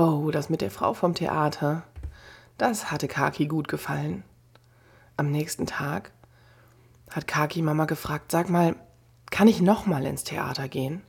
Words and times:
Oh, 0.00 0.30
das 0.30 0.48
mit 0.48 0.60
der 0.60 0.70
Frau 0.70 0.94
vom 0.94 1.12
Theater. 1.12 1.82
Das 2.56 2.92
hatte 2.92 3.08
Kaki 3.08 3.46
gut 3.46 3.66
gefallen. 3.66 4.22
Am 5.16 5.32
nächsten 5.32 5.66
Tag 5.66 6.12
hat 7.10 7.26
Kaki 7.26 7.62
Mama 7.62 7.84
gefragt, 7.86 8.30
sag 8.30 8.48
mal, 8.48 8.76
kann 9.32 9.48
ich 9.48 9.60
noch 9.60 9.86
mal 9.86 10.06
ins 10.06 10.22
Theater 10.22 10.68
gehen? 10.68 11.02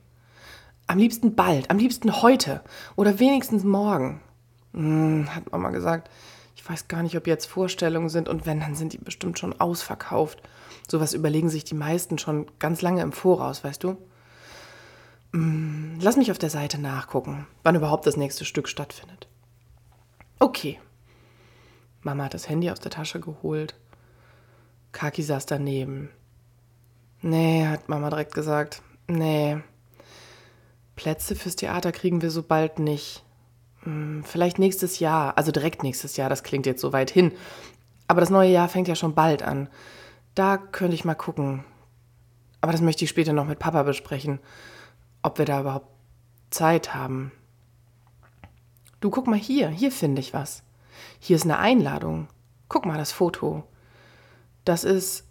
Am 0.87 0.97
liebsten 0.97 1.35
bald, 1.35 1.69
am 1.69 1.77
liebsten 1.77 2.23
heute 2.23 2.63
oder 2.95 3.19
wenigstens 3.19 3.63
morgen. 3.63 4.21
Hm, 4.73 5.35
hat 5.35 5.51
Mama 5.51 5.69
gesagt, 5.69 6.09
ich 6.55 6.67
weiß 6.67 6.87
gar 6.87 7.03
nicht, 7.03 7.15
ob 7.15 7.27
jetzt 7.27 7.45
Vorstellungen 7.45 8.09
sind 8.09 8.27
und 8.27 8.47
wenn, 8.47 8.59
dann 8.59 8.73
sind 8.73 8.93
die 8.93 8.97
bestimmt 8.97 9.37
schon 9.37 9.61
ausverkauft. 9.61 10.41
Sowas 10.89 11.13
überlegen 11.13 11.49
sich 11.49 11.63
die 11.63 11.75
meisten 11.75 12.17
schon 12.17 12.47
ganz 12.57 12.81
lange 12.81 13.03
im 13.03 13.11
Voraus, 13.11 13.63
weißt 13.63 13.83
du? 13.83 13.97
Hm, 15.33 15.99
lass 16.01 16.17
mich 16.17 16.31
auf 16.31 16.39
der 16.39 16.49
Seite 16.49 16.79
nachgucken, 16.79 17.45
wann 17.63 17.75
überhaupt 17.75 18.07
das 18.07 18.17
nächste 18.17 18.45
Stück 18.45 18.67
stattfindet. 18.67 19.27
Okay. 20.39 20.79
Mama 22.01 22.25
hat 22.25 22.33
das 22.33 22.49
Handy 22.49 22.71
aus 22.71 22.79
der 22.79 22.91
Tasche 22.91 23.19
geholt. 23.19 23.75
Kaki 24.91 25.21
saß 25.21 25.45
daneben. 25.45 26.09
Nee, 27.21 27.67
hat 27.67 27.89
Mama 27.89 28.09
direkt 28.09 28.33
gesagt. 28.33 28.81
Nee. 29.07 29.57
Plätze 30.95 31.35
fürs 31.35 31.55
Theater 31.55 31.91
kriegen 31.91 32.21
wir 32.21 32.31
so 32.31 32.41
bald 32.41 32.79
nicht. 32.79 33.23
Hm, 33.83 34.23
vielleicht 34.23 34.57
nächstes 34.57 34.99
Jahr, 34.99 35.37
also 35.37 35.51
direkt 35.51 35.83
nächstes 35.83 36.17
Jahr, 36.17 36.29
das 36.29 36.43
klingt 36.43 36.65
jetzt 36.65 36.81
so 36.81 36.91
weit 36.93 37.11
hin. 37.11 37.33
Aber 38.07 38.21
das 38.21 38.29
neue 38.29 38.51
Jahr 38.51 38.69
fängt 38.69 38.87
ja 38.87 38.95
schon 38.95 39.13
bald 39.13 39.43
an. 39.43 39.69
Da 40.33 40.57
könnte 40.57 40.95
ich 40.95 41.05
mal 41.05 41.15
gucken. 41.15 41.65
Aber 42.61 42.71
das 42.71 42.81
möchte 42.81 43.03
ich 43.03 43.09
später 43.09 43.33
noch 43.33 43.45
mit 43.45 43.59
Papa 43.59 43.83
besprechen 43.83 44.39
ob 45.21 45.37
wir 45.37 45.45
da 45.45 45.61
überhaupt 45.61 45.89
Zeit 46.49 46.93
haben. 46.93 47.31
Du 48.99 49.09
guck 49.09 49.27
mal 49.27 49.39
hier, 49.39 49.69
hier 49.69 49.91
finde 49.91 50.19
ich 50.19 50.33
was. 50.33 50.63
Hier 51.19 51.35
ist 51.35 51.43
eine 51.43 51.59
Einladung. 51.59 52.27
Guck 52.67 52.85
mal 52.85 52.97
das 52.97 53.11
Foto. 53.11 53.63
Das 54.65 54.83
ist 54.83 55.25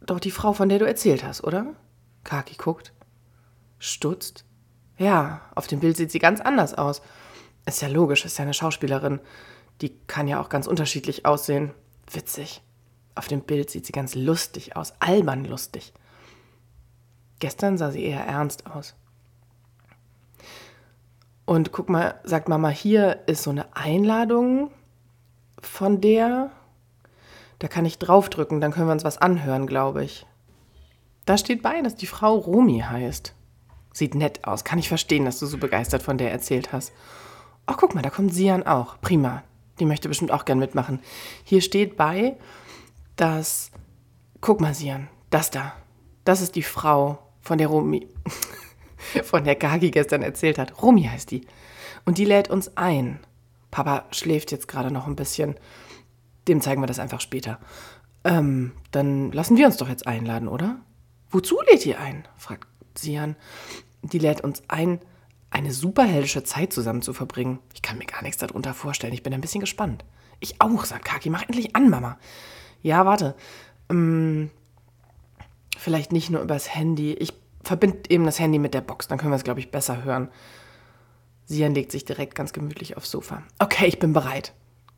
doch 0.00 0.20
die 0.20 0.30
Frau, 0.30 0.52
von 0.52 0.68
der 0.68 0.78
du 0.78 0.86
erzählt 0.86 1.24
hast, 1.24 1.44
oder? 1.44 1.74
Kaki 2.24 2.56
guckt, 2.56 2.92
stutzt. 3.78 4.44
Ja, 4.98 5.42
auf 5.54 5.66
dem 5.66 5.80
Bild 5.80 5.96
sieht 5.96 6.10
sie 6.10 6.18
ganz 6.18 6.40
anders 6.40 6.74
aus. 6.74 7.02
Ist 7.66 7.82
ja 7.82 7.88
logisch, 7.88 8.24
ist 8.24 8.38
ja 8.38 8.44
eine 8.44 8.54
Schauspielerin. 8.54 9.20
Die 9.80 9.96
kann 10.06 10.28
ja 10.28 10.40
auch 10.40 10.48
ganz 10.48 10.66
unterschiedlich 10.66 11.26
aussehen. 11.26 11.72
Witzig. 12.10 12.62
Auf 13.14 13.28
dem 13.28 13.42
Bild 13.42 13.70
sieht 13.70 13.86
sie 13.86 13.92
ganz 13.92 14.14
lustig 14.14 14.76
aus, 14.76 14.92
albern 15.00 15.44
lustig. 15.44 15.92
Gestern 17.38 17.78
sah 17.78 17.90
sie 17.90 18.04
eher 18.04 18.24
ernst 18.26 18.66
aus. 18.66 18.94
Und 21.46 21.72
guck 21.72 21.88
mal, 21.88 22.20
sagt 22.24 22.48
Mama, 22.48 22.68
hier 22.68 23.20
ist 23.26 23.42
so 23.42 23.50
eine 23.50 23.76
Einladung 23.76 24.70
von 25.60 26.00
der. 26.00 26.50
Da 27.58 27.68
kann 27.68 27.84
ich 27.84 27.98
draufdrücken, 27.98 28.60
dann 28.60 28.72
können 28.72 28.88
wir 28.88 28.92
uns 28.92 29.04
was 29.04 29.18
anhören, 29.18 29.66
glaube 29.66 30.04
ich. 30.04 30.26
Da 31.26 31.38
steht 31.38 31.62
bei, 31.62 31.80
dass 31.80 31.96
die 31.96 32.06
Frau 32.06 32.34
Romi 32.36 32.80
heißt. 32.80 33.34
Sieht 33.92 34.14
nett 34.14 34.46
aus. 34.46 34.64
Kann 34.64 34.78
ich 34.78 34.88
verstehen, 34.88 35.24
dass 35.24 35.38
du 35.38 35.46
so 35.46 35.56
begeistert 35.58 36.02
von 36.02 36.18
der 36.18 36.32
erzählt 36.32 36.72
hast. 36.72 36.92
Ach, 37.66 37.76
guck 37.78 37.94
mal, 37.94 38.02
da 38.02 38.10
kommt 38.10 38.34
Sian 38.34 38.66
auch. 38.66 39.00
Prima. 39.00 39.42
Die 39.78 39.86
möchte 39.86 40.08
bestimmt 40.08 40.32
auch 40.32 40.44
gern 40.44 40.58
mitmachen. 40.58 41.00
Hier 41.44 41.60
steht 41.60 41.96
bei, 41.96 42.36
dass. 43.16 43.70
Guck 44.40 44.60
mal, 44.60 44.74
Sian, 44.74 45.08
das 45.30 45.50
da. 45.50 45.72
Das 46.24 46.42
ist 46.42 46.56
die 46.56 46.62
Frau 46.62 47.18
von 47.40 47.58
der 47.58 47.68
Romi. 47.68 48.08
von 49.22 49.44
der 49.44 49.56
Gagi 49.56 49.90
gestern 49.90 50.22
erzählt 50.22 50.58
hat. 50.58 50.82
Rumi 50.82 51.04
heißt 51.04 51.30
die. 51.30 51.46
Und 52.04 52.18
die 52.18 52.24
lädt 52.24 52.50
uns 52.50 52.76
ein. 52.76 53.20
Papa 53.70 54.04
schläft 54.10 54.52
jetzt 54.52 54.68
gerade 54.68 54.90
noch 54.90 55.06
ein 55.06 55.16
bisschen. 55.16 55.56
Dem 56.46 56.60
zeigen 56.60 56.82
wir 56.82 56.86
das 56.86 56.98
einfach 56.98 57.20
später. 57.20 57.58
Ähm, 58.24 58.72
dann 58.90 59.32
lassen 59.32 59.56
wir 59.56 59.66
uns 59.66 59.76
doch 59.76 59.88
jetzt 59.88 60.06
einladen, 60.06 60.48
oder? 60.48 60.78
Wozu 61.30 61.58
lädt 61.70 61.84
ihr 61.84 61.98
ein? 61.98 62.26
fragt 62.36 62.68
Sian. 62.94 63.36
Die 64.02 64.18
lädt 64.18 64.42
uns 64.42 64.62
ein, 64.68 65.00
eine 65.50 65.72
superheldische 65.72 66.44
Zeit 66.44 66.72
zusammen 66.72 67.02
zu 67.02 67.12
verbringen. 67.12 67.58
Ich 67.74 67.82
kann 67.82 67.98
mir 67.98 68.06
gar 68.06 68.22
nichts 68.22 68.38
darunter 68.38 68.74
vorstellen. 68.74 69.12
Ich 69.12 69.22
bin 69.22 69.34
ein 69.34 69.40
bisschen 69.40 69.60
gespannt. 69.60 70.04
Ich 70.40 70.60
auch, 70.60 70.84
sagt 70.84 71.04
Kaki. 71.04 71.30
Mach 71.30 71.42
endlich 71.42 71.74
an, 71.74 71.90
Mama. 71.90 72.18
Ja, 72.82 73.06
warte. 73.06 73.34
Ähm, 73.90 74.50
vielleicht 75.78 76.12
nicht 76.12 76.30
nur 76.30 76.42
übers 76.42 76.74
Handy. 76.74 77.14
Ich 77.14 77.34
verbinde 77.64 78.10
eben 78.10 78.24
das 78.24 78.38
Handy 78.38 78.58
mit 78.58 78.74
der 78.74 78.80
Box, 78.80 79.08
dann 79.08 79.18
können 79.18 79.32
wir 79.32 79.36
es, 79.36 79.44
glaube 79.44 79.60
ich, 79.60 79.70
besser 79.70 80.04
hören. 80.04 80.28
Sian 81.46 81.74
legt 81.74 81.92
sich 81.92 82.04
direkt 82.04 82.34
ganz 82.34 82.52
gemütlich 82.52 82.96
aufs 82.96 83.10
Sofa. 83.10 83.42
Okay, 83.58 83.86
ich 83.86 83.98
bin 83.98 84.12
bereit. 84.12 84.52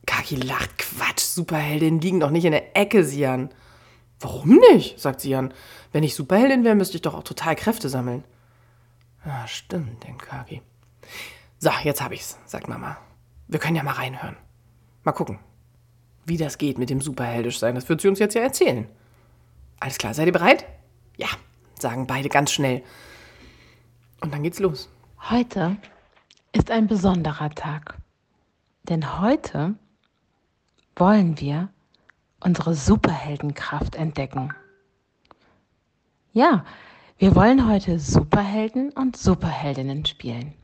Kaki 0.07 0.37
lacht. 0.37 0.79
Quatsch, 0.79 1.21
Superheldinnen 1.21 2.01
liegen 2.01 2.21
doch 2.21 2.31
nicht 2.31 2.45
in 2.45 2.53
der 2.53 2.77
Ecke, 2.77 3.05
Sian. 3.05 3.51
Warum 4.21 4.61
nicht? 4.73 5.01
sagt 5.01 5.21
Sian. 5.21 5.53
Wenn 5.93 6.05
ich 6.05 6.15
Superheldin 6.15 6.65
wäre, 6.65 6.75
müsste 6.75 6.97
ich 6.97 7.03
doch 7.03 7.15
auch 7.15 7.25
total 7.25 7.57
Kräfte 7.57 7.89
sammeln. 7.89 8.25
Ja, 9.25 9.47
stimmt, 9.49 10.05
denkt 10.05 10.23
Kaki. 10.23 10.63
So, 11.59 11.71
jetzt 11.83 12.03
hab 12.03 12.13
ich's, 12.13 12.39
sagt 12.47 12.69
Mama. 12.69 12.97
Wir 13.49 13.59
können 13.59 13.77
ja 13.77 13.83
mal 13.83 13.93
reinhören. 13.93 14.37
Mal 15.03 15.13
gucken, 15.13 15.39
wie 16.25 16.37
das 16.37 16.59
geht 16.59 16.79
mit 16.79 16.91
dem 16.91 17.01
Superheldisch 17.01 17.59
sein. 17.59 17.75
Das 17.75 17.89
wird 17.89 18.01
sie 18.01 18.09
uns 18.09 18.19
jetzt 18.19 18.35
ja 18.35 18.43
erzählen. 18.43 18.89
Alles 19.81 19.99
klar, 19.99 20.15
seid 20.15 20.27
ihr 20.27 20.33
bereit? 20.33 20.65
Sagen 21.79 22.07
beide 22.07 22.29
ganz 22.29 22.53
schnell. 22.53 22.83
Und 24.21 24.33
dann 24.33 24.43
geht's 24.43 24.61
los. 24.61 24.89
Heute 25.31 25.77
ist 26.53 26.71
ein 26.71 26.87
besonderer 26.87 27.51
Tag. 27.51 27.97
Denn 28.85 29.21
heute 29.21 29.75
wollen 30.95 31.39
wir 31.41 31.69
unsere 32.41 32.75
Superheldenkraft 32.75 33.97
entdecken. 33.97 34.55
Ja, 36.33 36.65
wir 37.19 37.35
wollen 37.35 37.69
heute 37.69 37.99
Superhelden 37.99 38.93
und 38.93 39.17
Superheldinnen 39.17 40.05
spielen. 40.05 40.55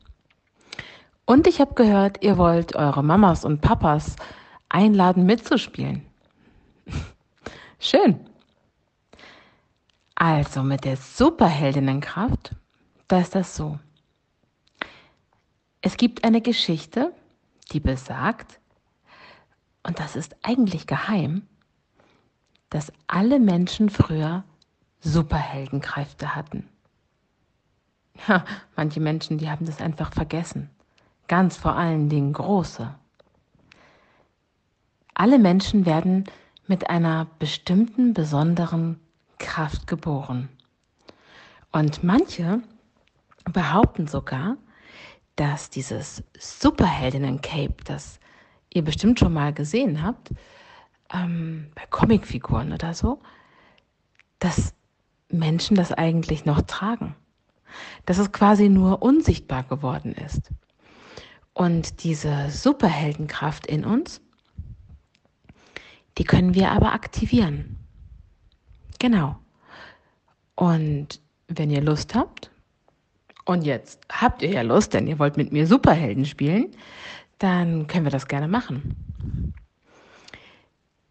Und 1.25 1.47
ich 1.47 1.59
habe 1.59 1.73
gehört, 1.73 2.23
ihr 2.23 2.37
wollt 2.37 2.75
eure 2.75 3.03
Mamas 3.03 3.45
und 3.45 3.61
Papas 3.61 4.15
einladen 4.69 5.25
mitzuspielen. 5.25 6.05
Schön. 7.79 8.19
Also 10.25 10.63
mit 10.63 10.85
der 10.85 10.95
Superheldinnenkraft, 10.95 12.55
da 13.09 13.19
ist 13.19 13.35
das 13.35 13.57
so. 13.57 13.77
Es 15.81 15.97
gibt 15.97 16.23
eine 16.23 16.39
Geschichte, 16.39 17.11
die 17.73 17.81
besagt, 17.81 18.61
und 19.85 19.99
das 19.99 20.15
ist 20.15 20.37
eigentlich 20.41 20.87
geheim, 20.87 21.45
dass 22.69 22.93
alle 23.05 23.37
Menschen 23.37 23.89
früher 23.89 24.45
Superheldenkräfte 25.01 26.33
hatten. 26.33 26.69
Ja, 28.25 28.45
manche 28.77 29.01
Menschen, 29.01 29.39
die 29.39 29.49
haben 29.49 29.65
das 29.65 29.81
einfach 29.81 30.13
vergessen. 30.13 30.69
Ganz 31.27 31.57
vor 31.57 31.75
allen 31.75 32.07
Dingen 32.07 32.31
große. 32.31 32.95
Alle 35.15 35.37
Menschen 35.37 35.85
werden 35.85 36.23
mit 36.65 36.89
einer 36.89 37.27
bestimmten 37.39 38.13
besonderen 38.13 39.01
Kraft 39.43 39.87
geboren. 39.87 40.49
Und 41.71 42.03
manche 42.03 42.61
behaupten 43.51 44.07
sogar, 44.07 44.57
dass 45.35 45.69
dieses 45.69 46.23
Superheldinnen-Cape, 46.39 47.83
das 47.83 48.19
ihr 48.73 48.83
bestimmt 48.83 49.19
schon 49.19 49.33
mal 49.33 49.53
gesehen 49.53 50.01
habt, 50.01 50.31
ähm, 51.13 51.71
bei 51.75 51.85
Comicfiguren 51.89 52.71
oder 52.71 52.93
so, 52.93 53.21
dass 54.39 54.73
Menschen 55.29 55.75
das 55.75 55.91
eigentlich 55.91 56.45
noch 56.45 56.61
tragen. 56.61 57.15
Dass 58.05 58.19
es 58.19 58.31
quasi 58.31 58.69
nur 58.69 59.01
unsichtbar 59.01 59.63
geworden 59.63 60.13
ist. 60.13 60.51
Und 61.53 62.03
diese 62.03 62.49
Superheldenkraft 62.49 63.67
in 63.67 63.83
uns, 63.83 64.21
die 66.17 66.23
können 66.23 66.53
wir 66.53 66.71
aber 66.71 66.93
aktivieren. 66.93 67.72
Genau. 69.03 69.35
Und 70.55 71.19
wenn 71.49 71.69
ihr 71.69 71.81
Lust 71.81 72.15
habt, 72.15 72.49
und 73.43 73.65
jetzt 73.65 73.99
habt 74.09 74.41
ihr 74.41 74.51
ja 74.51 74.61
Lust, 74.61 74.93
denn 74.93 75.07
ihr 75.07 75.19
wollt 75.19 75.35
mit 75.35 75.51
mir 75.51 75.67
Superhelden 75.67 76.23
spielen, 76.23 76.71
dann 77.37 77.87
können 77.87 78.05
wir 78.05 78.13
das 78.13 78.29
gerne 78.29 78.47
machen. 78.47 79.53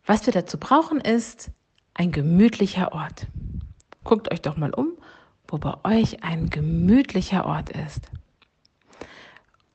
Was 0.07 0.25
wir 0.25 0.33
dazu 0.33 0.57
brauchen, 0.57 1.03
ist 1.03 1.51
ein 1.93 2.13
gemütlicher 2.13 2.93
Ort. 2.93 3.27
Guckt 4.05 4.33
euch 4.33 4.41
doch 4.41 4.57
mal 4.57 4.73
um, 4.73 4.95
wo 5.47 5.59
bei 5.59 5.75
euch 5.85 6.25
ein 6.25 6.49
gemütlicher 6.49 7.45
Ort 7.45 7.69
ist. 7.69 8.11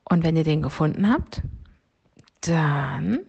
Und 0.05 0.23
wenn 0.23 0.35
ihr 0.35 0.43
den 0.43 0.63
gefunden 0.63 1.07
habt, 1.07 1.43
dann 2.41 3.19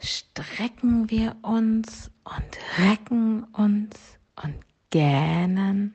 strecken 0.00 1.10
wir 1.10 1.36
uns 1.42 2.10
und 2.24 2.58
recken 2.78 3.44
uns 3.52 3.96
und 4.42 4.54
gähnen 4.90 5.94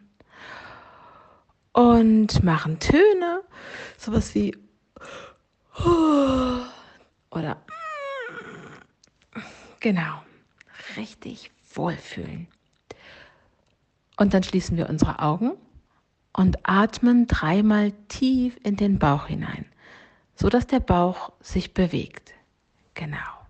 und 1.72 2.44
machen 2.44 2.80
Töne, 2.80 3.42
sowas 3.98 4.36
wie 4.36 4.56
Oder 7.32 7.58
genau, 9.80 10.22
richtig 10.96 11.52
wohlfühlen. 11.74 12.48
Und 14.18 14.34
dann 14.34 14.44
schließen 14.44 14.78
wir 14.78 14.90
unsere 14.90 15.20
Augen 15.20 15.54
und 16.34 16.58
atmen 16.64 17.26
dreimal 17.28 17.92
tief 18.08 18.58
in 18.64 18.76
den 18.76 19.00
Bauch 19.00 19.28
hinein, 19.28 19.66
so 20.36 20.50
dass 20.50 20.68
der 20.68 20.80
Bauch 20.80 21.32
sich 21.42 21.74
bewegt. 21.74 22.34
Genau. 22.94 23.43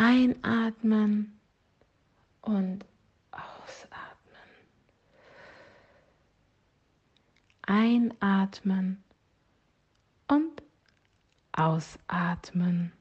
Einatmen 0.00 1.40
und 2.42 2.84
ausatmen. 3.32 4.48
Einatmen 7.62 9.02
und 10.28 10.62
ausatmen. 11.50 12.92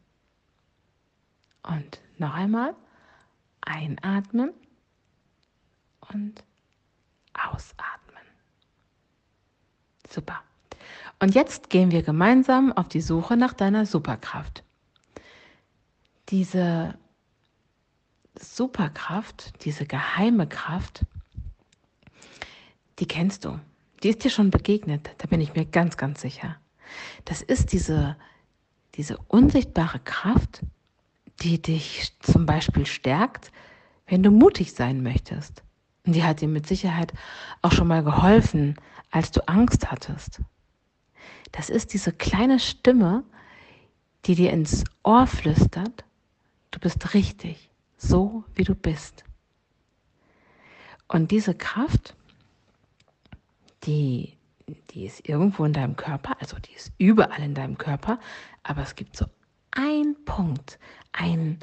Und 1.61 2.01
noch 2.17 2.33
einmal 2.33 2.73
einatmen 3.61 4.53
und 6.11 6.44
ausatmen. 7.35 8.23
Super. 10.09 10.41
Und 11.19 11.35
jetzt 11.35 11.69
gehen 11.69 11.91
wir 11.91 12.01
gemeinsam 12.01 12.73
auf 12.73 12.88
die 12.88 13.01
Suche 13.01 13.38
nach 13.38 13.53
deiner 13.53 13.85
Superkraft. 13.85 14.63
Diese 16.29 16.97
Superkraft, 18.39 19.53
diese 19.63 19.85
geheime 19.85 20.47
Kraft, 20.47 21.06
die 23.00 23.07
kennst 23.07 23.45
du. 23.45 23.59
Die 24.03 24.09
ist 24.09 24.24
dir 24.24 24.29
schon 24.29 24.51
begegnet, 24.51 25.09
da 25.18 25.27
bin 25.27 25.41
ich 25.41 25.56
mir 25.56 25.65
ganz, 25.65 25.97
ganz 25.97 26.21
sicher. 26.21 26.57
Das 27.25 27.41
ist 27.41 27.71
diese, 27.74 28.15
diese 28.95 29.18
unsichtbare 29.27 30.00
Kraft, 30.00 30.62
die 31.41 31.62
dich 31.62 32.13
zum 32.19 32.45
Beispiel 32.45 32.85
stärkt, 32.85 33.51
wenn 34.07 34.23
du 34.23 34.31
mutig 34.31 34.73
sein 34.73 35.03
möchtest. 35.03 35.63
Und 36.06 36.13
die 36.13 36.23
hat 36.23 36.41
dir 36.41 36.47
mit 36.47 36.68
Sicherheit 36.68 37.13
auch 37.62 37.71
schon 37.71 37.88
mal 37.88 38.03
geholfen, 38.03 38.75
als 39.12 39.31
du 39.31 39.47
Angst 39.47 39.91
hattest. 39.91 40.41
Das 41.51 41.69
ist 41.69 41.94
diese 41.94 42.12
kleine 42.12 42.59
Stimme, 42.59 43.23
die 44.25 44.35
dir 44.35 44.51
ins 44.51 44.83
Ohr 45.03 45.27
flüstert, 45.27 46.06
du 46.71 46.79
bist 46.79 47.13
richtig, 47.13 47.69
so 47.97 48.43
wie 48.53 48.63
du 48.63 48.75
bist. 48.75 49.23
Und 51.07 51.31
diese 51.31 51.55
Kraft, 51.55 52.15
die, 53.83 54.37
die 54.89 55.05
ist 55.05 55.27
irgendwo 55.27 55.63
in 55.65 55.73
deinem 55.73 55.95
Körper, 55.95 56.35
also 56.39 56.57
die 56.59 56.73
ist 56.73 56.91
überall 56.97 57.41
in 57.41 57.53
deinem 57.53 57.77
Körper, 57.77 58.19
aber 58.63 58.81
es 58.81 58.95
gibt 58.95 59.15
so 59.15 59.25
einen 59.71 60.23
Punkt, 60.25 60.79
ein, 61.13 61.59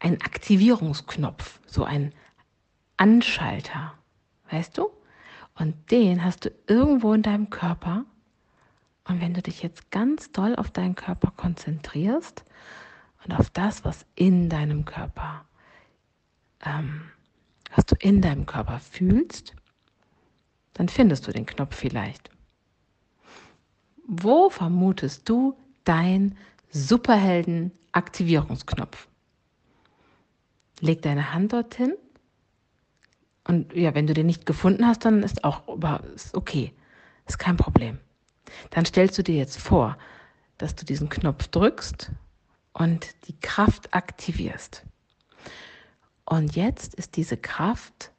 ein 0.00 0.20
Aktivierungsknopf, 0.20 1.60
so 1.66 1.84
ein 1.84 2.12
Anschalter, 2.98 3.94
weißt 4.50 4.76
du? 4.76 4.90
Und 5.58 5.90
den 5.90 6.22
hast 6.22 6.44
du 6.44 6.52
irgendwo 6.66 7.14
in 7.14 7.22
deinem 7.22 7.48
Körper. 7.48 8.04
Und 9.08 9.20
wenn 9.22 9.32
du 9.32 9.40
dich 9.40 9.62
jetzt 9.62 9.90
ganz 9.90 10.30
doll 10.32 10.54
auf 10.56 10.70
deinen 10.70 10.94
Körper 10.94 11.30
konzentrierst 11.30 12.44
und 13.24 13.32
auf 13.32 13.50
das, 13.50 13.84
was 13.84 14.06
in 14.14 14.48
deinem 14.48 14.84
Körper, 14.84 15.44
ähm, 16.64 17.02
was 17.74 17.84
du 17.86 17.96
in 17.98 18.22
deinem 18.22 18.46
Körper 18.46 18.78
fühlst, 18.80 19.54
dann 20.74 20.88
findest 20.88 21.26
du 21.26 21.32
den 21.32 21.46
Knopf 21.46 21.74
vielleicht. 21.74 22.30
Wo 24.06 24.50
vermutest 24.50 25.28
du 25.28 25.56
dein 25.84 26.38
Superhelden-Aktivierungsknopf? 26.70 29.08
Leg 30.80 31.02
deine 31.02 31.32
Hand 31.32 31.52
dorthin 31.52 31.94
und 33.46 33.72
ja, 33.74 33.94
wenn 33.94 34.06
du 34.06 34.14
den 34.14 34.26
nicht 34.26 34.44
gefunden 34.44 34.86
hast, 34.86 35.04
dann 35.04 35.22
ist 35.22 35.44
auch 35.44 35.62
ist 36.14 36.34
okay. 36.34 36.72
Ist 37.26 37.38
kein 37.38 37.56
Problem. 37.56 37.98
Dann 38.70 38.84
stellst 38.84 39.18
du 39.18 39.22
dir 39.22 39.36
jetzt 39.36 39.58
vor, 39.58 39.96
dass 40.58 40.74
du 40.74 40.84
diesen 40.84 41.08
Knopf 41.08 41.48
drückst 41.48 42.10
und 42.76 43.06
die 43.26 43.40
Kraft 43.40 43.94
aktivierst. 43.94 44.84
Und 46.26 46.56
jetzt 46.56 46.94
ist 46.94 47.16
diese 47.16 47.38
Kraft 47.38 48.12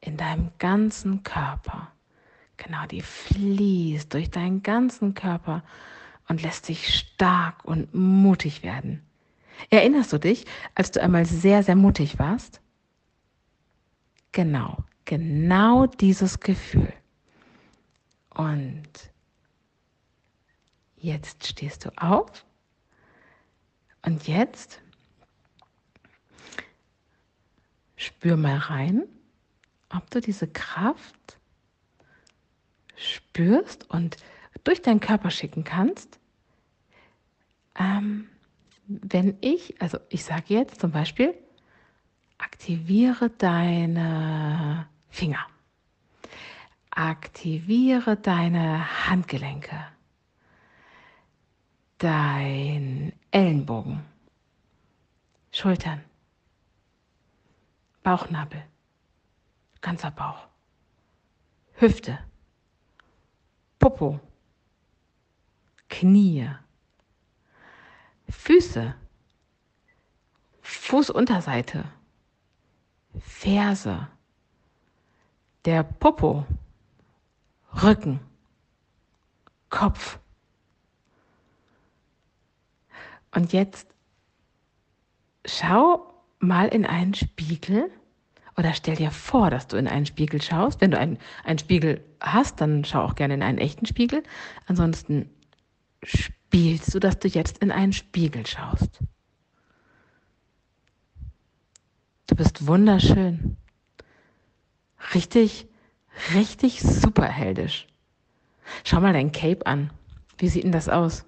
in 0.00 0.16
deinem 0.16 0.52
ganzen 0.58 1.24
Körper. 1.24 1.90
Genau, 2.56 2.86
die 2.86 3.00
fließt 3.00 4.14
durch 4.14 4.30
deinen 4.30 4.62
ganzen 4.62 5.14
Körper 5.14 5.64
und 6.28 6.42
lässt 6.42 6.68
dich 6.68 6.94
stark 6.94 7.64
und 7.64 7.92
mutig 7.92 8.62
werden. 8.62 9.04
Erinnerst 9.68 10.12
du 10.12 10.18
dich, 10.18 10.44
als 10.76 10.92
du 10.92 11.02
einmal 11.02 11.26
sehr, 11.26 11.64
sehr 11.64 11.76
mutig 11.76 12.20
warst? 12.20 12.60
Genau, 14.30 14.84
genau 15.06 15.86
dieses 15.86 16.38
Gefühl. 16.38 16.92
Und 18.30 18.88
jetzt 20.96 21.48
stehst 21.48 21.84
du 21.84 21.90
auf 21.96 22.44
und 24.04 24.26
jetzt 24.28 24.80
spür 27.96 28.36
mal 28.36 28.56
rein, 28.56 29.04
ob 29.90 30.10
du 30.10 30.20
diese 30.20 30.46
Kraft 30.48 31.38
spürst 32.96 33.88
und 33.90 34.16
durch 34.64 34.82
deinen 34.82 35.00
Körper 35.00 35.30
schicken 35.30 35.64
kannst. 35.64 36.18
Ähm, 37.78 38.28
wenn 38.86 39.38
ich, 39.40 39.80
also 39.80 39.98
ich 40.10 40.24
sage 40.24 40.44
jetzt 40.48 40.80
zum 40.80 40.90
Beispiel, 40.90 41.34
Aktiviere 42.38 43.30
deine 43.30 44.86
Finger. 45.08 45.46
Aktiviere 46.90 48.16
deine 48.16 49.08
Handgelenke. 49.08 49.76
Dein 51.98 53.12
Ellenbogen. 53.30 54.04
Schultern. 55.52 56.02
Bauchnabel. 58.02 58.64
Ganzer 59.80 60.10
Bauch. 60.10 60.48
Hüfte. 61.74 62.18
Popo. 63.78 64.20
Knie. 65.88 66.50
Füße. 68.28 68.94
Fußunterseite. 70.62 71.84
Ferse, 73.20 74.08
der 75.64 75.82
Popo, 75.82 76.46
Rücken, 77.82 78.20
Kopf. 79.70 80.18
Und 83.34 83.52
jetzt 83.52 83.88
schau 85.44 86.14
mal 86.38 86.68
in 86.68 86.86
einen 86.86 87.14
Spiegel 87.14 87.90
oder 88.56 88.72
stell 88.74 88.96
dir 88.96 89.10
vor, 89.10 89.50
dass 89.50 89.66
du 89.66 89.76
in 89.76 89.88
einen 89.88 90.06
Spiegel 90.06 90.40
schaust. 90.40 90.80
Wenn 90.80 90.92
du 90.92 90.98
einen, 90.98 91.18
einen 91.42 91.58
Spiegel 91.58 92.04
hast, 92.20 92.60
dann 92.60 92.84
schau 92.84 93.02
auch 93.02 93.16
gerne 93.16 93.34
in 93.34 93.42
einen 93.42 93.58
echten 93.58 93.86
Spiegel. 93.86 94.22
Ansonsten 94.66 95.28
spielst 96.04 96.94
du, 96.94 97.00
dass 97.00 97.18
du 97.18 97.28
jetzt 97.28 97.58
in 97.58 97.72
einen 97.72 97.92
Spiegel 97.92 98.46
schaust. 98.46 99.00
Du 102.26 102.36
bist 102.36 102.66
wunderschön. 102.66 103.56
Richtig, 105.14 105.66
richtig 106.32 106.80
superheldisch. 106.80 107.86
Schau 108.84 109.00
mal 109.00 109.12
dein 109.12 109.32
Cape 109.32 109.66
an. 109.66 109.90
Wie 110.38 110.48
sieht 110.48 110.64
denn 110.64 110.72
das 110.72 110.88
aus? 110.88 111.26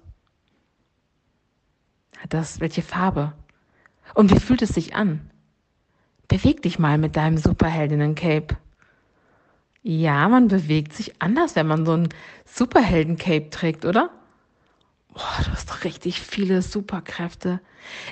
Hat 2.17 2.33
das 2.33 2.59
welche 2.59 2.81
Farbe? 2.81 3.33
Und 4.13 4.31
wie 4.31 4.39
fühlt 4.39 4.61
es 4.61 4.69
sich 4.69 4.95
an? 4.95 5.29
Beweg 6.27 6.61
dich 6.61 6.79
mal 6.79 6.97
mit 6.97 7.15
deinem 7.15 7.37
Superheldinnen-Cape. 7.37 8.57
Ja, 9.83 10.27
man 10.27 10.49
bewegt 10.49 10.93
sich 10.93 11.21
anders, 11.21 11.55
wenn 11.55 11.67
man 11.67 11.85
so 11.85 11.93
ein 11.93 12.09
Superhelden-Cape 12.45 13.49
trägt, 13.49 13.85
oder? 13.85 14.09
Boah, 15.13 15.43
du 15.43 15.51
hast 15.51 15.83
richtig 15.83 16.19
viele 16.19 16.61
Superkräfte. 16.61 17.61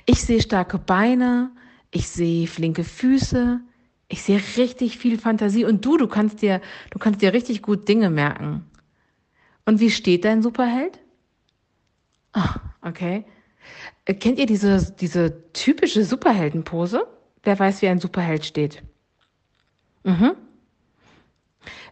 Ich 0.06 0.22
sehe 0.22 0.42
starke 0.42 0.78
Beine, 0.80 1.52
ich 1.92 2.08
sehe 2.08 2.48
flinke 2.48 2.84
Füße, 2.84 3.60
ich 4.08 4.24
sehe 4.24 4.42
richtig 4.58 4.98
viel 4.98 5.20
Fantasie 5.20 5.66
und 5.66 5.84
du, 5.84 5.98
du 5.98 6.08
kannst 6.08 6.42
dir, 6.42 6.62
du 6.92 7.00
kannst 7.00 7.22
dir 7.22 7.34
richtig 7.34 7.62
gut 7.62 7.88
Dinge 7.88 8.10
merken. 8.10 8.66
Und 9.66 9.80
wie 9.80 9.92
steht 9.92 10.26
dein 10.26 10.42
Superheld? 10.42 11.00
Ah, 12.34 12.60
okay. 12.82 13.26
Äh, 14.06 14.14
kennt 14.14 14.40
ihr 14.40 14.46
diese, 14.46 14.92
diese 15.00 15.52
typische 15.54 16.04
Superheldenpose? 16.04 17.08
Wer 17.44 17.60
weiß, 17.60 17.82
wie 17.82 17.88
ein 17.88 18.00
Superheld 18.00 18.46
steht? 18.46 18.84
Mhm. 20.04 20.36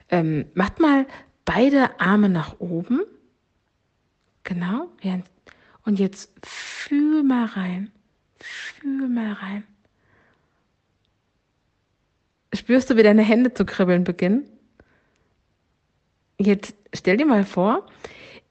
Ähm, 0.10 0.46
macht 0.53 0.80
mal 0.80 1.08
beide 1.46 2.00
Arme 2.00 2.30
nach 2.30 2.60
oben 2.60 3.01
Genau. 4.44 4.89
Und 5.86 6.00
jetzt 6.00 6.32
fühl 6.46 7.24
mal 7.24 7.46
rein. 7.46 7.92
Fühl 8.39 9.08
mal 9.08 9.34
rein. 9.34 9.63
Spürst 12.53 12.89
du, 12.89 12.98
wie 12.98 13.03
deine 13.03 13.24
Hände 13.24 13.53
zu 13.53 13.65
kribbeln 13.65 14.03
beginnen? 14.03 14.46
Jetzt 16.39 16.75
stell 16.94 17.18
dir 17.18 17.25
mal 17.25 17.46
vor, 17.46 17.88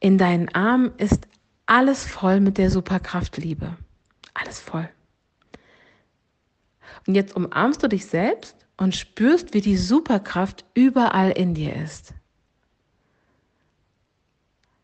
in 0.00 0.19
deinen 0.19 0.49
Armen 0.55 0.93
ist 0.97 1.29
alles 1.73 2.05
voll 2.05 2.41
mit 2.41 2.59
der 2.59 2.71
Superkraft 2.71 3.38
Liebe. 3.38 3.79
Alles 4.35 4.61
voll. 4.61 4.87
Und 7.07 7.14
jetzt 7.14 7.35
umarmst 7.35 7.83
du 7.83 7.88
dich 7.88 8.05
selbst 8.05 8.55
und 8.76 8.95
spürst, 8.95 9.55
wie 9.55 9.62
die 9.62 9.79
Superkraft 9.79 10.67
überall 10.75 11.31
in 11.31 11.55
dir 11.55 11.75
ist. 11.75 12.12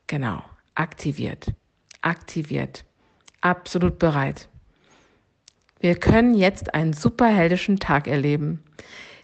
Genau, 0.06 0.42
aktiviert, 0.76 1.52
aktiviert, 2.00 2.86
absolut 3.42 3.98
bereit. 3.98 4.48
Wir 5.80 5.94
können 5.94 6.32
jetzt 6.32 6.72
einen 6.72 6.94
superheldischen 6.94 7.78
Tag 7.78 8.06
erleben. 8.08 8.64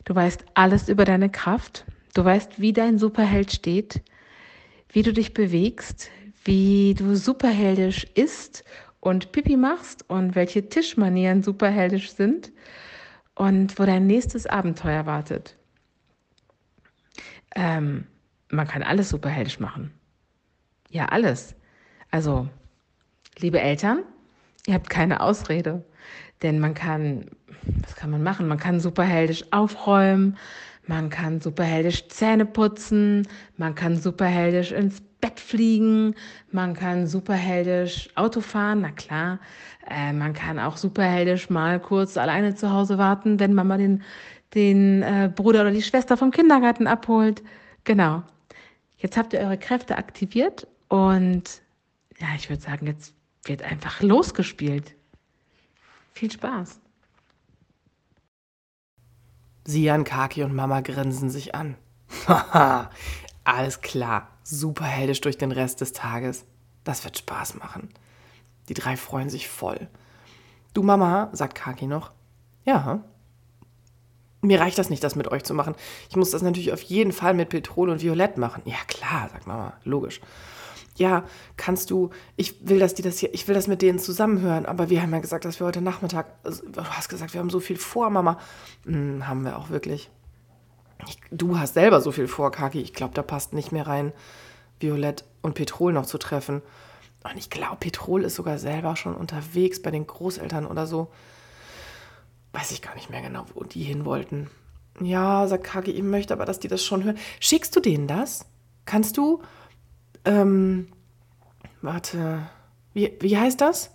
Du 0.04 0.14
weißt 0.14 0.44
alles 0.52 0.90
über 0.90 1.06
deine 1.06 1.30
Kraft, 1.30 1.86
du 2.12 2.26
weißt, 2.26 2.60
wie 2.60 2.74
dein 2.74 2.98
Superheld 2.98 3.52
steht, 3.52 4.02
wie 4.90 5.02
du 5.02 5.14
dich 5.14 5.32
bewegst, 5.32 6.10
wie 6.44 6.94
du 6.94 7.16
superheldisch 7.16 8.04
isst 8.14 8.64
und 9.00 9.32
Pipi 9.32 9.56
machst 9.56 10.08
und 10.08 10.34
welche 10.34 10.68
Tischmanieren 10.68 11.42
superheldisch 11.42 12.12
sind 12.12 12.52
und 13.34 13.78
wo 13.78 13.84
dein 13.84 14.06
nächstes 14.06 14.46
Abenteuer 14.46 15.06
wartet. 15.06 15.56
Ähm, 17.54 18.06
man 18.50 18.66
kann 18.66 18.82
alles 18.82 19.08
superheldisch 19.08 19.60
machen. 19.60 19.92
Ja, 20.90 21.06
alles. 21.06 21.54
Also, 22.10 22.48
liebe 23.38 23.60
Eltern, 23.60 24.04
ihr 24.66 24.74
habt 24.74 24.90
keine 24.90 25.20
Ausrede. 25.20 25.84
Denn 26.42 26.58
man 26.58 26.74
kann, 26.74 27.30
was 27.82 27.96
kann 27.96 28.10
man 28.10 28.22
machen? 28.22 28.48
Man 28.48 28.58
kann 28.58 28.80
superheldisch 28.80 29.44
aufräumen, 29.52 30.36
man 30.86 31.10
kann 31.10 31.40
superheldisch 31.40 32.08
Zähne 32.08 32.44
putzen, 32.44 33.26
man 33.56 33.74
kann 33.74 33.96
superheldisch 33.96 34.72
ins 34.72 35.00
Bett 35.20 35.40
fliegen, 35.40 36.14
man 36.52 36.74
kann 36.74 37.06
superheldisch 37.06 38.10
Auto 38.14 38.40
fahren, 38.40 38.82
na 38.82 38.90
klar. 38.90 39.38
Äh, 39.88 40.12
man 40.12 40.34
kann 40.34 40.58
auch 40.58 40.76
superheldisch 40.76 41.48
mal 41.48 41.80
kurz 41.80 42.16
alleine 42.16 42.54
zu 42.54 42.70
Hause 42.70 42.98
warten, 42.98 43.40
wenn 43.40 43.54
Mama 43.54 43.78
den, 43.78 44.02
den 44.54 45.02
äh, 45.02 45.30
Bruder 45.34 45.62
oder 45.62 45.70
die 45.70 45.82
Schwester 45.82 46.16
vom 46.16 46.30
Kindergarten 46.30 46.86
abholt. 46.86 47.42
Genau. 47.84 48.22
Jetzt 48.98 49.16
habt 49.16 49.32
ihr 49.32 49.40
eure 49.40 49.58
Kräfte 49.58 49.96
aktiviert 49.96 50.66
und 50.88 51.62
ja, 52.18 52.28
ich 52.36 52.48
würde 52.48 52.62
sagen, 52.62 52.86
jetzt 52.86 53.14
wird 53.44 53.62
einfach 53.62 54.00
losgespielt. 54.00 54.94
Viel 56.12 56.30
Spaß. 56.30 56.80
Sian, 59.66 60.04
Kaki 60.04 60.42
und 60.42 60.54
Mama 60.54 60.80
grinsen 60.80 61.30
sich 61.30 61.54
an. 61.54 61.76
Haha, 62.28 62.90
alles 63.44 63.80
klar. 63.80 64.28
Superheldisch 64.42 65.20
durch 65.22 65.38
den 65.38 65.52
Rest 65.52 65.80
des 65.80 65.92
Tages. 65.92 66.44
Das 66.84 67.04
wird 67.04 67.16
Spaß 67.18 67.54
machen. 67.54 67.88
Die 68.68 68.74
drei 68.74 68.96
freuen 68.96 69.30
sich 69.30 69.48
voll. 69.48 69.88
Du 70.74 70.82
Mama, 70.82 71.30
sagt 71.32 71.54
Kaki 71.54 71.86
noch. 71.86 72.12
Ja. 72.64 73.00
Mir 74.42 74.60
reicht 74.60 74.78
das 74.78 74.90
nicht, 74.90 75.02
das 75.02 75.16
mit 75.16 75.28
euch 75.28 75.44
zu 75.44 75.54
machen. 75.54 75.74
Ich 76.10 76.16
muss 76.16 76.30
das 76.30 76.42
natürlich 76.42 76.72
auf 76.72 76.82
jeden 76.82 77.12
Fall 77.12 77.32
mit 77.32 77.48
Petrol 77.48 77.88
und 77.88 78.02
Violett 78.02 78.36
machen. 78.36 78.62
Ja 78.66 78.76
klar, 78.86 79.30
sagt 79.30 79.46
Mama, 79.46 79.74
logisch 79.84 80.20
ja, 80.96 81.24
kannst 81.56 81.90
du, 81.90 82.10
ich 82.36 82.68
will, 82.68 82.78
dass 82.78 82.94
die 82.94 83.02
das 83.02 83.18
hier, 83.18 83.34
ich 83.34 83.48
will 83.48 83.54
das 83.54 83.66
mit 83.66 83.82
denen 83.82 83.98
zusammenhören, 83.98 84.66
aber 84.66 84.90
wir 84.90 85.02
haben 85.02 85.12
ja 85.12 85.18
gesagt, 85.18 85.44
dass 85.44 85.58
wir 85.58 85.66
heute 85.66 85.80
Nachmittag, 85.80 86.26
also, 86.44 86.62
du 86.68 86.84
hast 86.84 87.08
gesagt, 87.08 87.34
wir 87.34 87.40
haben 87.40 87.50
so 87.50 87.60
viel 87.60 87.76
vor, 87.76 88.10
Mama. 88.10 88.38
Hm, 88.84 89.26
haben 89.26 89.44
wir 89.44 89.58
auch 89.58 89.70
wirklich. 89.70 90.10
Ich, 91.08 91.18
du 91.30 91.58
hast 91.58 91.74
selber 91.74 92.00
so 92.00 92.12
viel 92.12 92.28
vor, 92.28 92.50
Kaki. 92.50 92.80
Ich 92.80 92.94
glaube, 92.94 93.14
da 93.14 93.22
passt 93.22 93.52
nicht 93.52 93.72
mehr 93.72 93.86
rein, 93.86 94.12
Violett 94.78 95.24
und 95.42 95.54
Petrol 95.54 95.92
noch 95.92 96.06
zu 96.06 96.18
treffen. 96.18 96.62
Und 97.24 97.36
ich 97.36 97.50
glaube, 97.50 97.76
Petrol 97.80 98.22
ist 98.22 98.36
sogar 98.36 98.58
selber 98.58 98.96
schon 98.96 99.14
unterwegs 99.14 99.82
bei 99.82 99.90
den 99.90 100.06
Großeltern 100.06 100.66
oder 100.66 100.86
so. 100.86 101.10
Weiß 102.52 102.70
ich 102.70 102.82
gar 102.82 102.94
nicht 102.94 103.10
mehr 103.10 103.22
genau, 103.22 103.46
wo 103.54 103.64
die 103.64 103.82
hin 103.82 104.04
wollten. 104.04 104.48
Ja, 105.00 105.46
sagt 105.48 105.64
Kaki, 105.64 105.90
ich 105.90 106.02
möchte 106.02 106.32
aber, 106.34 106.44
dass 106.44 106.60
die 106.60 106.68
das 106.68 106.84
schon 106.84 107.02
hören. 107.02 107.18
Schickst 107.40 107.74
du 107.74 107.80
denen 107.80 108.06
das? 108.06 108.46
Kannst 108.84 109.16
du? 109.16 109.42
Ähm, 110.24 110.88
warte. 111.82 112.48
Wie, 112.92 113.16
wie 113.20 113.36
heißt 113.36 113.60
das? 113.60 113.90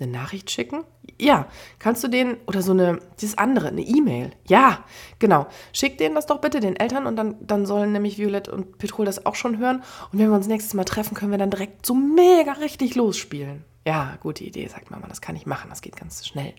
Eine 0.00 0.10
Nachricht 0.10 0.50
schicken? 0.50 0.84
Ja, 1.20 1.46
kannst 1.78 2.02
du 2.02 2.08
denen, 2.08 2.38
oder 2.46 2.62
so 2.62 2.72
eine, 2.72 2.98
dieses 3.20 3.38
andere, 3.38 3.68
eine 3.68 3.82
E-Mail. 3.82 4.32
Ja, 4.48 4.84
genau. 5.20 5.46
Schick 5.72 5.98
denen 5.98 6.16
das 6.16 6.26
doch 6.26 6.40
bitte, 6.40 6.58
den 6.58 6.74
Eltern, 6.74 7.06
und 7.06 7.14
dann, 7.16 7.36
dann 7.46 7.66
sollen 7.66 7.92
nämlich 7.92 8.18
Violett 8.18 8.48
und 8.48 8.78
Petrol 8.78 9.06
das 9.06 9.24
auch 9.24 9.36
schon 9.36 9.58
hören. 9.58 9.82
Und 10.10 10.18
wenn 10.18 10.28
wir 10.28 10.36
uns 10.36 10.48
nächstes 10.48 10.74
Mal 10.74 10.84
treffen, 10.84 11.14
können 11.14 11.30
wir 11.30 11.38
dann 11.38 11.50
direkt 11.50 11.86
so 11.86 11.94
mega 11.94 12.52
richtig 12.52 12.96
losspielen. 12.96 13.64
Ja, 13.86 14.18
gute 14.20 14.42
Idee, 14.44 14.66
sagt 14.66 14.90
Mama, 14.90 15.06
das 15.06 15.20
kann 15.20 15.36
ich 15.36 15.46
machen, 15.46 15.70
das 15.70 15.82
geht 15.82 15.96
ganz 15.96 16.26
schnell. 16.26 16.54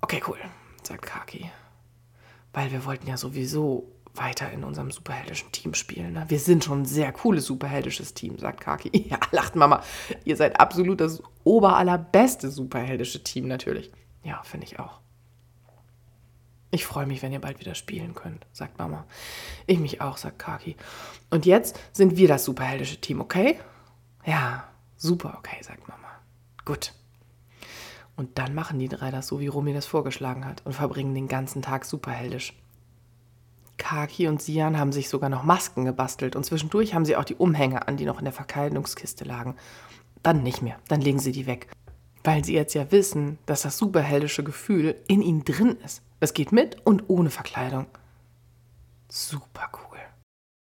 Okay, 0.00 0.22
cool, 0.28 0.38
sagt 0.82 1.06
Kaki. 1.06 1.50
Weil 2.52 2.72
wir 2.72 2.84
wollten 2.84 3.06
ja 3.06 3.16
sowieso 3.16 3.90
weiter 4.14 4.50
in 4.52 4.64
unserem 4.64 4.90
superheldischen 4.90 5.50
Team 5.52 5.74
spielen. 5.74 6.12
Ne? 6.12 6.24
Wir 6.28 6.38
sind 6.38 6.64
schon 6.64 6.82
ein 6.82 6.86
sehr 6.86 7.12
cooles 7.12 7.46
superheldisches 7.46 8.14
Team, 8.14 8.38
sagt 8.38 8.60
Kaki. 8.60 8.90
Ja, 9.10 9.18
lacht 9.32 9.56
Mama. 9.56 9.82
Ihr 10.24 10.36
seid 10.36 10.58
absolut 10.60 11.00
das 11.00 11.22
oberallerbeste 11.42 12.50
superheldische 12.50 13.22
Team 13.22 13.48
natürlich. 13.48 13.90
Ja, 14.22 14.42
finde 14.44 14.66
ich 14.66 14.78
auch. 14.78 15.00
Ich 16.70 16.86
freue 16.86 17.06
mich, 17.06 17.22
wenn 17.22 17.32
ihr 17.32 17.40
bald 17.40 17.60
wieder 17.60 17.74
spielen 17.74 18.14
könnt, 18.14 18.46
sagt 18.52 18.78
Mama. 18.78 19.06
Ich 19.66 19.78
mich 19.78 20.00
auch, 20.00 20.16
sagt 20.16 20.38
Kaki. 20.38 20.76
Und 21.30 21.46
jetzt 21.46 21.78
sind 21.92 22.16
wir 22.16 22.26
das 22.26 22.44
superheldische 22.44 23.00
Team, 23.00 23.20
okay? 23.20 23.58
Ja, 24.24 24.64
super, 24.96 25.36
okay, 25.38 25.62
sagt 25.62 25.86
Mama. 25.86 26.08
Gut. 26.64 26.92
Und 28.16 28.38
dann 28.38 28.54
machen 28.54 28.78
die 28.78 28.88
drei 28.88 29.10
das 29.10 29.28
so, 29.28 29.40
wie 29.40 29.46
Romy 29.48 29.72
das 29.72 29.86
vorgeschlagen 29.86 30.44
hat 30.44 30.64
und 30.64 30.72
verbringen 30.72 31.14
den 31.14 31.28
ganzen 31.28 31.62
Tag 31.62 31.84
superheldisch. 31.84 32.54
Kaki 33.76 34.28
und 34.28 34.40
Sian 34.40 34.78
haben 34.78 34.92
sich 34.92 35.08
sogar 35.08 35.28
noch 35.28 35.42
Masken 35.42 35.84
gebastelt 35.84 36.36
und 36.36 36.44
zwischendurch 36.44 36.94
haben 36.94 37.04
sie 37.04 37.16
auch 37.16 37.24
die 37.24 37.34
Umhänge 37.34 37.88
an, 37.88 37.96
die 37.96 38.04
noch 38.04 38.18
in 38.18 38.24
der 38.24 38.32
Verkleidungskiste 38.32 39.24
lagen. 39.24 39.56
Dann 40.22 40.42
nicht 40.42 40.62
mehr, 40.62 40.78
dann 40.88 41.00
legen 41.00 41.18
sie 41.18 41.32
die 41.32 41.46
weg. 41.46 41.68
Weil 42.22 42.44
sie 42.44 42.54
jetzt 42.54 42.74
ja 42.74 42.90
wissen, 42.90 43.38
dass 43.46 43.62
das 43.62 43.76
superheldische 43.76 44.44
Gefühl 44.44 44.96
in 45.08 45.20
ihnen 45.20 45.44
drin 45.44 45.76
ist. 45.84 46.02
Es 46.20 46.32
geht 46.32 46.52
mit 46.52 46.78
und 46.86 47.04
ohne 47.08 47.30
Verkleidung. 47.30 47.86
Super 49.10 49.68
cool. 49.74 49.93